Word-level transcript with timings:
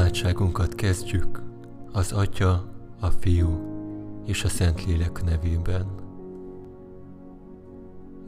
Imádságunkat 0.00 0.74
kezdjük 0.74 1.42
az 1.92 2.12
Atya, 2.12 2.64
a 3.00 3.06
Fiú 3.06 3.60
és 4.26 4.44
a 4.44 4.48
Szentlélek 4.48 5.24
nevében. 5.24 5.86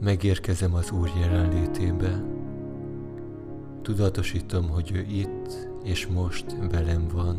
Megérkezem 0.01 0.73
az 0.73 0.91
Úr 0.91 1.11
jelenlétébe. 1.19 2.23
Tudatosítom, 3.81 4.69
hogy 4.69 4.91
ő 4.91 4.99
itt 4.99 5.69
és 5.83 6.07
most 6.07 6.55
velem 6.71 7.07
van. 7.13 7.37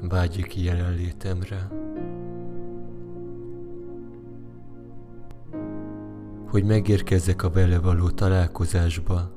Vágyik 0.00 0.62
jelenlétemre. 0.62 1.68
Hogy 6.46 6.64
megérkezzek 6.64 7.42
a 7.42 7.50
vele 7.50 7.78
való 7.78 8.10
találkozásba, 8.10 9.35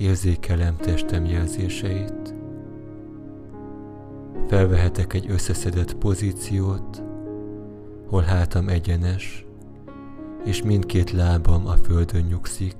érzékelem 0.00 0.76
testem 0.76 1.24
jelzéseit. 1.24 2.34
Felvehetek 4.48 5.12
egy 5.12 5.30
összeszedett 5.30 5.94
pozíciót, 5.94 7.02
hol 8.06 8.22
hátam 8.22 8.68
egyenes, 8.68 9.46
és 10.44 10.62
mindkét 10.62 11.10
lábam 11.10 11.66
a 11.66 11.76
földön 11.76 12.22
nyugszik. 12.22 12.76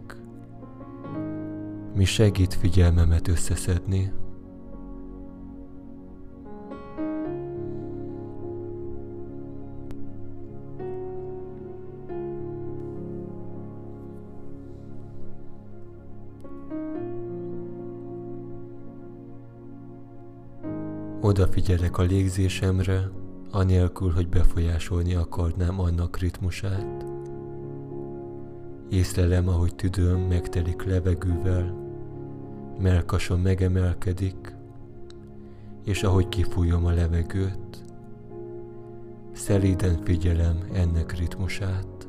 Mi 1.95 2.05
segít 2.05 2.55
figyelmemet 2.55 3.29
összeszedni. 3.29 4.13
Odafigyelek 21.31 21.99
a 21.99 22.03
légzésemre, 22.03 23.11
anélkül, 23.51 24.11
hogy 24.11 24.29
befolyásolni 24.29 25.15
akarnám 25.15 25.81
annak 25.81 26.19
ritmusát. 26.19 27.05
Észlelem, 28.89 29.49
ahogy 29.49 29.75
tüdőm 29.75 30.21
megtelik 30.21 30.83
levegővel, 30.83 31.75
melkasom 32.79 33.41
megemelkedik, 33.41 34.55
és 35.85 36.03
ahogy 36.03 36.29
kifújom 36.29 36.85
a 36.85 36.91
levegőt, 36.91 37.85
szelíden 39.33 40.01
figyelem 40.05 40.59
ennek 40.73 41.19
ritmusát. 41.19 42.00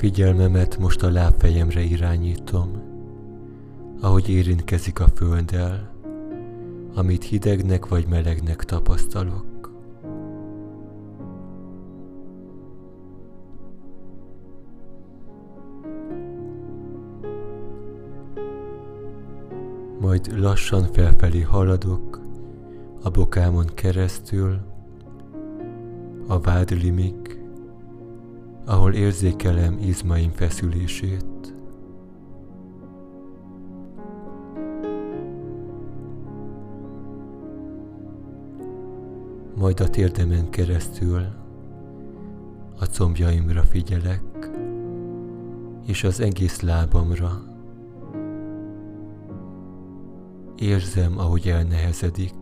Figyelmemet 0.00 0.78
most 0.78 1.02
a 1.02 1.10
lábfejemre 1.10 1.80
irányítom, 1.80 2.82
ahogy 4.00 4.28
érintkezik 4.28 5.00
a 5.00 5.06
földdel, 5.08 5.92
amit 6.94 7.24
hidegnek 7.24 7.88
vagy 7.88 8.06
melegnek 8.08 8.64
tapasztalok. 8.64 9.72
Majd 20.00 20.38
lassan 20.38 20.82
felfelé 20.92 21.40
haladok 21.40 22.20
a 23.02 23.10
bokámon 23.10 23.66
keresztül, 23.74 24.58
a 26.26 26.40
vádlimig, 26.40 27.39
ahol 28.70 28.92
érzékelem 28.92 29.78
izmaim 29.78 30.30
feszülését. 30.30 31.54
Majd 39.56 39.80
a 39.80 39.88
térdemen 39.88 40.50
keresztül 40.50 41.22
a 42.78 42.84
combjaimra 42.84 43.62
figyelek, 43.62 44.50
és 45.86 46.04
az 46.04 46.20
egész 46.20 46.60
lábamra. 46.60 47.42
Érzem, 50.56 51.18
ahogy 51.18 51.48
elnehezedik. 51.48 52.39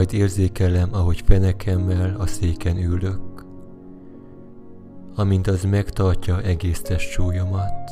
Majd 0.00 0.12
érzékelem, 0.12 0.88
ahogy 0.92 1.22
fenekemmel 1.26 2.16
a 2.18 2.26
széken 2.26 2.76
ülök, 2.76 3.44
amint 5.14 5.46
az 5.46 5.64
megtartja 5.64 6.42
egész 6.42 6.80
testsúlyomat. 6.82 7.90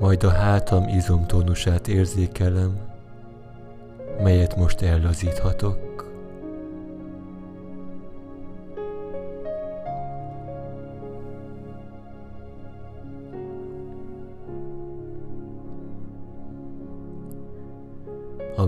Majd 0.00 0.22
a 0.22 0.30
hátam 0.30 0.88
izomtónusát 0.88 1.88
érzékelem, 1.88 2.78
melyet 4.22 4.56
most 4.56 4.82
ellazíthatok. 4.82 5.83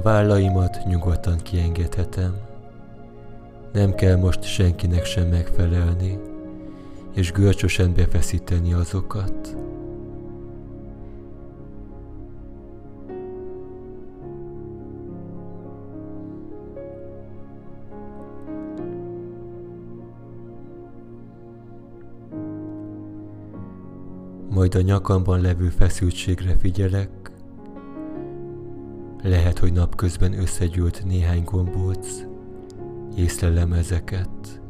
Vállaimat 0.07 0.85
nyugodtan 0.85 1.37
kiengedhetem. 1.37 2.35
Nem 3.73 3.95
kell 3.95 4.17
most 4.17 4.43
senkinek 4.43 5.05
sem 5.05 5.29
megfelelni, 5.29 6.19
és 7.15 7.33
görcsösen 7.33 7.95
befeszíteni 7.95 8.73
azokat. 8.73 9.57
Majd 24.51 24.75
a 24.75 24.81
nyakamban 24.81 25.41
levő 25.41 25.69
feszültségre 25.69 26.57
figyelek, 26.59 27.16
lehet, 29.29 29.59
hogy 29.59 29.73
napközben 29.73 30.39
összegyűlt 30.39 31.05
néhány 31.05 31.45
gombóc, 31.45 32.25
észlelem 33.17 33.73
ezeket. 33.73 34.61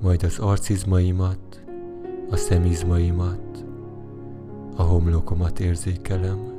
Majd 0.00 0.22
az 0.22 0.38
arcizmaimat, 0.38 1.64
a 2.30 2.36
szemizmaimat, 2.36 3.64
a 4.76 4.82
homlokomat 4.82 5.60
érzékelem. 5.60 6.57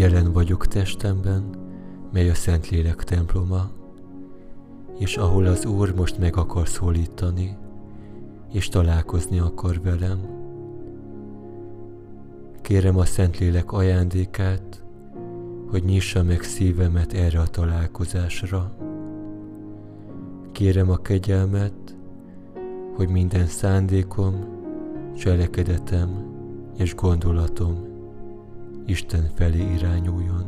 Jelen 0.00 0.32
vagyok 0.32 0.66
testemben, 0.66 1.44
mely 2.12 2.30
a 2.30 2.34
Szentlélek 2.34 3.04
temploma, 3.04 3.70
és 4.98 5.16
ahol 5.16 5.46
az 5.46 5.64
Úr 5.64 5.94
most 5.94 6.18
meg 6.18 6.36
akar 6.36 6.68
szólítani, 6.68 7.56
és 8.52 8.68
találkozni 8.68 9.38
akar 9.38 9.80
velem. 9.82 10.18
Kérem 12.62 12.98
a 12.98 13.04
Szentlélek 13.04 13.72
ajándékát, 13.72 14.84
hogy 15.70 15.84
nyissa 15.84 16.22
meg 16.22 16.42
szívemet 16.42 17.12
erre 17.12 17.40
a 17.40 17.46
találkozásra. 17.46 18.72
Kérem 20.52 20.90
a 20.90 20.96
kegyelmet, 20.96 21.96
hogy 22.96 23.08
minden 23.08 23.46
szándékom, 23.46 24.44
cselekedetem 25.16 26.08
és 26.76 26.94
gondolatom 26.94 27.89
Isten 28.90 29.30
felé 29.34 29.72
irányuljon. 29.74 30.44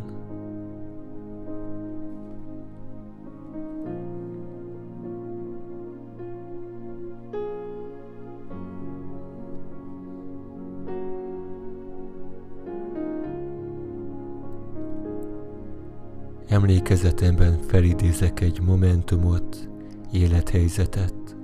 Emlékezetemben 16.49 17.59
felidézek 17.59 18.41
egy 18.41 18.61
momentumot, 18.61 19.69
élethelyzetet, 20.13 21.37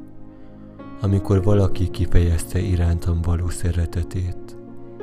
amikor 1.00 1.42
valaki 1.42 1.90
kifejezte 1.90 2.58
irántam 2.58 3.22
való 3.22 3.48
szeretetét 3.48 4.56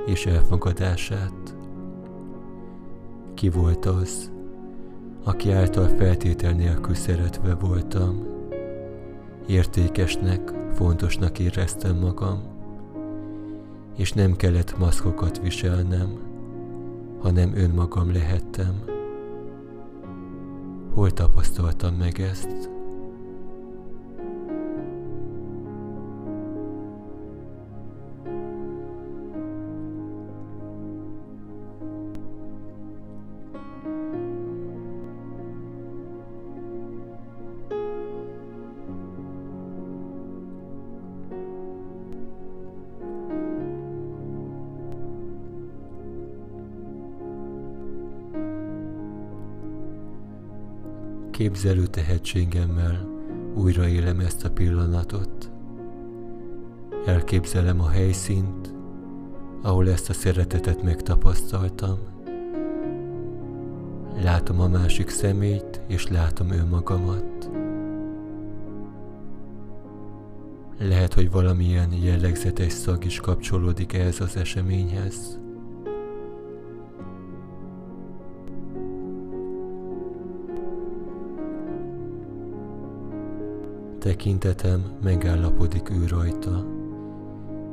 és 0.05 0.25
elfogadását. 0.25 1.54
Ki 3.35 3.49
volt 3.49 3.85
az, 3.85 4.31
aki 5.23 5.51
által 5.51 5.87
feltétel 5.87 6.51
nélkül 6.51 6.93
szeretve 6.93 7.55
voltam. 7.55 8.27
Értékesnek, 9.47 10.53
fontosnak 10.73 11.39
éreztem 11.39 11.97
magam, 11.97 12.43
és 13.97 14.13
nem 14.13 14.35
kellett 14.35 14.77
maszkokat 14.77 15.41
viselnem, 15.41 16.19
hanem 17.21 17.55
önmagam 17.55 18.13
lehettem. 18.13 18.83
Hol 20.93 21.11
tapasztaltam 21.11 21.95
meg 21.95 22.19
ezt? 22.19 22.74
Képzelő 51.35 51.85
tehetségemmel 51.85 53.07
újraélem 53.55 54.19
ezt 54.19 54.45
a 54.45 54.51
pillanatot. 54.51 55.51
Elképzelem 57.05 57.81
a 57.81 57.89
helyszínt, 57.89 58.73
ahol 59.61 59.89
ezt 59.89 60.09
a 60.09 60.13
szeretetet 60.13 60.83
megtapasztaltam. 60.83 61.97
Látom 64.21 64.59
a 64.59 64.67
másik 64.67 65.09
szemét, 65.09 65.81
és 65.87 66.07
látom 66.07 66.51
önmagamat. 66.51 67.49
Lehet, 70.79 71.13
hogy 71.13 71.31
valamilyen 71.31 71.93
jellegzetes 71.93 72.73
szag 72.73 73.05
is 73.05 73.19
kapcsolódik 73.19 73.93
ehhez 73.93 74.19
az 74.19 74.35
eseményhez. 74.35 75.39
Tekintetem 84.05 84.97
megállapodik 85.03 85.89
ő 85.89 86.05
rajta, 86.07 86.65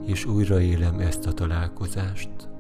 és 0.07 0.25
újra 0.25 0.61
élem 0.61 0.99
ezt 0.99 1.27
a 1.27 1.33
találkozást. 1.33 2.52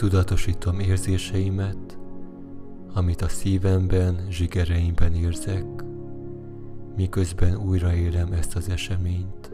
Tudatosítom 0.00 0.78
érzéseimet, 0.78 1.98
amit 2.92 3.22
a 3.22 3.28
szívemben, 3.28 4.26
zsigereimben 4.30 5.14
érzek, 5.14 5.64
miközben 6.96 7.56
újraélem 7.56 8.32
ezt 8.32 8.56
az 8.56 8.68
eseményt. 8.68 9.49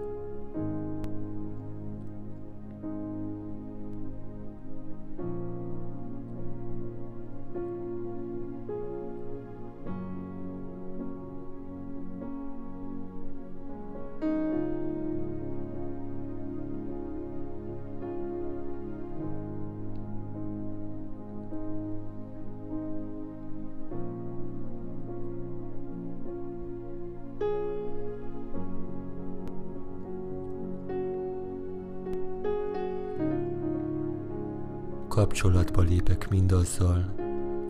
Kapcsolatba 35.17 35.83
lépek 35.83 36.29
mindazzal, 36.31 37.15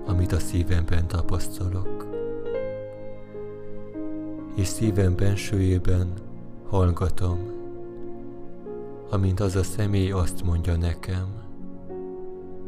amit 0.06 0.32
a 0.32 0.38
szívemben 0.38 1.06
tapasztalok. 1.06 2.06
És 4.54 4.66
szívem 4.66 5.16
bensőjében 5.16 6.12
hallgatom, 6.68 7.38
amint 9.10 9.40
az 9.40 9.56
a 9.56 9.62
személy 9.62 10.10
azt 10.10 10.42
mondja 10.42 10.76
nekem, 10.76 11.26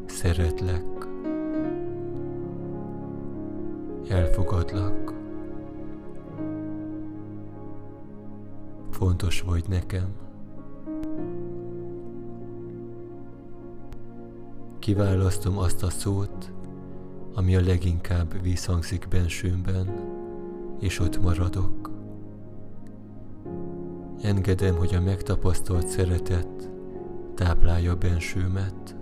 szeretlek, 0.06 1.06
elfogadlak, 4.08 5.14
fontos 8.90 9.40
vagy 9.40 9.64
nekem. 9.68 10.27
Kiválasztom 14.88 15.58
azt 15.58 15.82
a 15.82 15.90
szót, 15.90 16.52
ami 17.34 17.56
a 17.56 17.60
leginkább 17.60 18.42
visszhangzik 18.42 19.06
bensőmben, 19.08 19.88
és 20.80 20.98
ott 20.98 21.22
maradok. 21.22 21.90
Engedem, 24.22 24.76
hogy 24.76 24.94
a 24.94 25.00
megtapasztalt 25.00 25.88
szeretet 25.88 26.70
táplálja 27.34 27.96
bensőmet. 27.96 28.96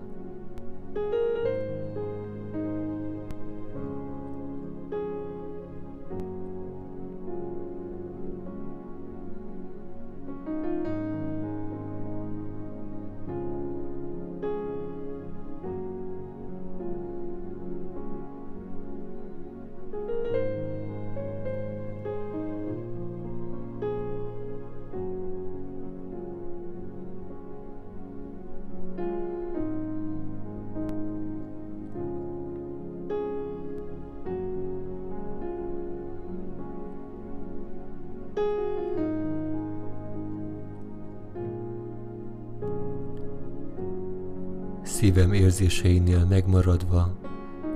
Szívem 44.96 45.32
érzéseinél 45.32 46.26
megmaradva, 46.28 47.12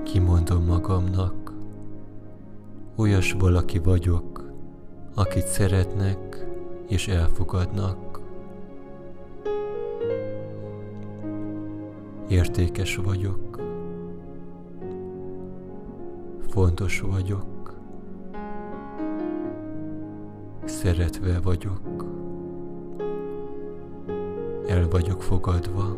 kimondom 0.03 0.65
magamnak, 0.65 1.53
olyas 2.97 3.33
valaki 3.33 3.79
vagyok, 3.79 4.53
akit 5.15 5.47
szeretnek 5.47 6.47
és 6.89 7.09
elfogadnak. 7.09 8.21
Értékes 12.29 12.97
vagyok. 12.97 13.61
Fontos 16.49 17.01
vagyok. 17.01 17.50
Szeretve 20.71 21.41
vagyok, 21.41 22.05
el 24.67 24.89
vagyok 24.89 25.23
fogadva. 25.23 25.97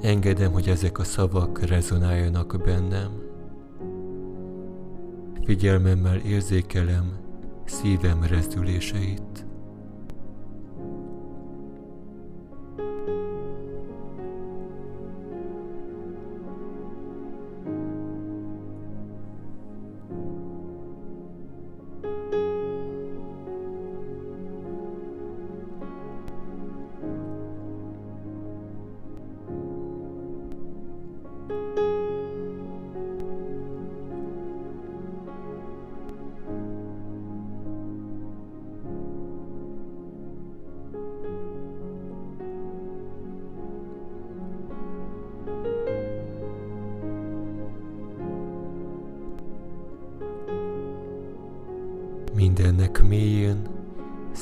Engedem, 0.00 0.52
hogy 0.52 0.68
ezek 0.68 0.98
a 0.98 1.04
szavak 1.04 1.64
rezonáljanak 1.64 2.56
bennem. 2.64 3.10
Figyelmemmel 5.44 6.16
érzékelem 6.16 7.12
szívem 7.64 8.22
rezdüléseit. 8.22 9.45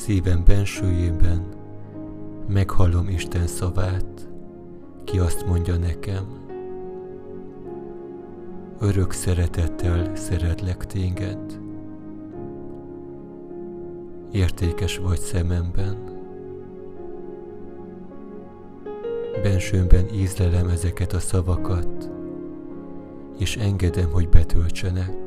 Szívem 0.04 0.44
bensőjében 0.44 1.44
meghallom 2.49 3.08
Isten 3.08 3.46
szavát, 3.46 4.28
ki 5.04 5.18
azt 5.18 5.46
mondja 5.46 5.76
nekem. 5.76 6.25
Örök 8.80 9.12
szeretettel 9.12 10.16
szeretlek 10.16 10.87
téged. 10.87 11.61
Értékes 14.30 14.99
vagy 14.99 15.18
szememben. 15.18 15.96
Bensőmben 19.42 20.04
ízlelem 20.14 20.68
ezeket 20.68 21.12
a 21.12 21.18
szavakat, 21.18 22.11
és 23.38 23.56
engedem, 23.56 24.11
hogy 24.11 24.28
betöltsenek. 24.28 25.24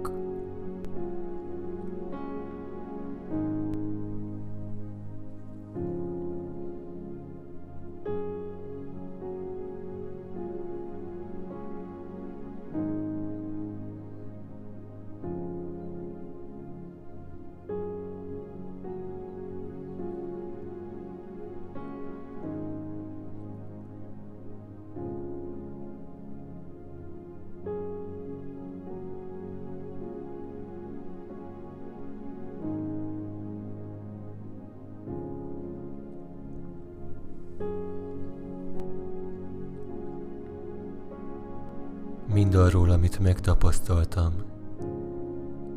Mindarról, 42.57 42.89
amit 42.89 43.19
megtapasztaltam, 43.19 44.33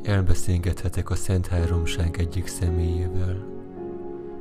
elbeszélgethetek 0.02 1.10
a 1.10 1.14
Szent 1.14 1.46
Háromság 1.46 2.16
egyik 2.18 2.46
személyével, 2.46 3.44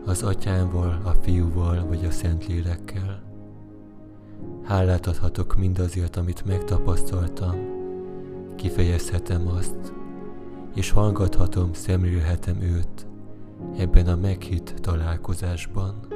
az 0.05 0.23
atyámmal, 0.23 1.01
a 1.03 1.09
fiúval 1.21 1.85
vagy 1.87 2.05
a 2.05 2.11
Szent 2.11 2.47
Lélekkel. 2.47 3.21
Hálát 4.63 5.07
adhatok 5.07 5.55
mindazért, 5.55 6.15
amit 6.15 6.45
megtapasztaltam, 6.45 7.55
kifejezhetem 8.55 9.47
azt, 9.47 9.93
és 10.75 10.91
hallgathatom, 10.91 11.73
szemlélhetem 11.73 12.61
őt 12.61 13.07
ebben 13.77 14.07
a 14.07 14.15
meghitt 14.15 14.73
találkozásban. 14.81 16.08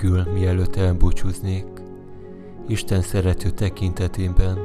Végül, 0.00 0.32
mielőtt 0.32 0.76
elbúcsúznék, 0.76 1.66
Isten 2.66 3.00
szerető 3.00 3.50
tekintetében 3.50 4.58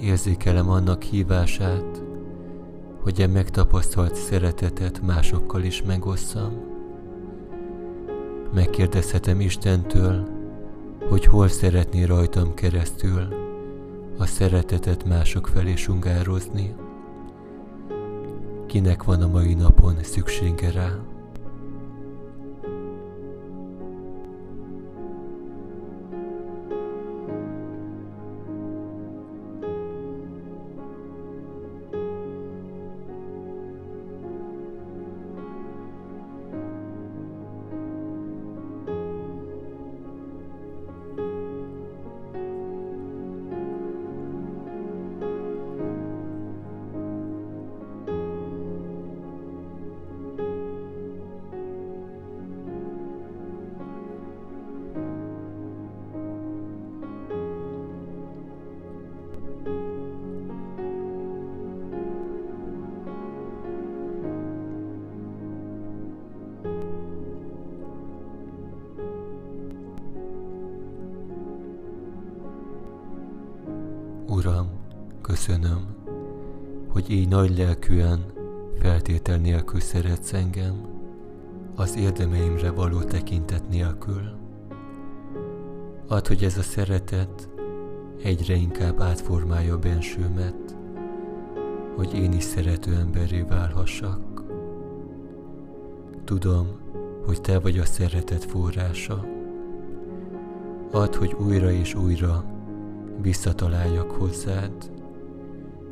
érzékelem 0.00 0.68
annak 0.68 1.02
hívását, 1.02 2.02
hogy 3.02 3.20
e 3.20 3.26
megtapasztalt 3.26 4.14
szeretetet 4.14 5.02
másokkal 5.02 5.62
is 5.62 5.82
megosszam. 5.82 6.52
Megkérdezhetem 8.54 9.40
Istentől, 9.40 10.28
hogy 11.08 11.24
hol 11.24 11.48
szeretné 11.48 12.02
rajtam 12.04 12.54
keresztül 12.54 13.28
a 14.18 14.26
szeretetet 14.26 15.04
mások 15.04 15.46
felé 15.46 15.74
sungározni. 15.74 16.74
Kinek 18.66 19.04
van 19.04 19.22
a 19.22 19.28
mai 19.28 19.54
napon 19.54 19.96
szüksége 20.02 20.70
rá? 20.70 21.13
Köszönöm, 75.46 75.86
hogy 76.88 77.10
így 77.10 77.28
nagy 77.28 77.58
lelkűen, 77.58 78.24
feltétel 78.78 79.38
nélkül 79.38 79.80
szeretsz 79.80 80.32
engem, 80.32 80.74
az 81.74 81.96
érdemeimre 81.96 82.70
való 82.70 83.00
tekintet 83.00 83.68
nélkül. 83.68 84.22
Add, 86.08 86.26
hogy 86.28 86.44
ez 86.44 86.56
a 86.58 86.62
szeretet 86.62 87.48
egyre 88.22 88.54
inkább 88.54 89.00
átformálja 89.00 89.78
bensőmet, 89.78 90.76
hogy 91.96 92.14
én 92.14 92.32
is 92.32 92.42
szerető 92.42 92.94
emberré 92.94 93.40
válhassak. 93.40 94.42
Tudom, 96.24 96.66
hogy 97.26 97.40
Te 97.40 97.58
vagy 97.58 97.78
a 97.78 97.84
szeretet 97.84 98.44
forrása. 98.44 99.24
Add, 100.90 101.16
hogy 101.16 101.36
újra 101.46 101.70
és 101.70 101.94
újra 101.94 102.44
visszataláljak 103.20 104.10
hozzád, 104.10 104.92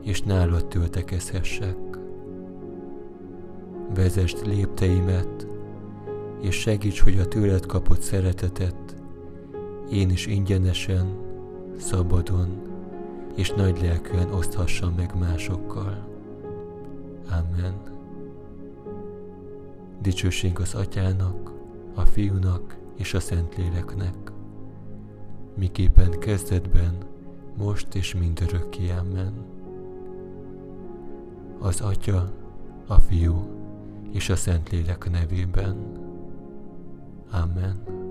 és 0.02 0.23
nálad 0.23 0.66
töltekezhessek. 0.66 1.76
Vezest 3.94 4.47
lépteimet, 4.47 5.47
és 6.40 6.54
segíts, 6.54 7.00
hogy 7.00 7.18
a 7.18 7.28
tőled 7.28 7.66
kapott 7.66 8.00
szeretetet 8.00 8.97
én 9.90 10.11
is 10.11 10.26
ingyenesen, 10.26 11.16
szabadon 11.78 12.62
és 13.35 13.50
nagy 13.50 13.80
lelkűen 13.82 14.32
oszthassam 14.32 14.94
meg 14.94 15.18
másokkal. 15.18 16.09
Amen. 17.30 17.75
Dicsőség 20.00 20.59
az 20.59 20.74
Atyának, 20.74 21.53
a 21.94 22.05
Fiúnak 22.05 22.77
és 22.96 23.14
a 23.14 23.20
Szentléleknek, 23.20 24.33
miképpen 25.57 26.18
kezdetben, 26.18 26.94
most 27.57 27.94
és 27.94 28.14
mindörökké. 28.14 28.90
Amen. 28.90 29.62
Az 31.62 31.81
Atya, 31.81 32.33
a 32.87 32.94
Fiú 32.94 33.46
és 34.12 34.29
a 34.29 34.37
Szentlélek 34.37 35.11
nevében. 35.11 35.77
Amen. 37.31 38.02